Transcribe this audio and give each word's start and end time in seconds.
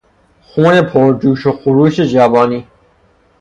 خون 0.43 0.81
پرجوش 0.81 1.47
و 1.47 1.51
خروش 1.51 1.99
جوانی 1.99 2.67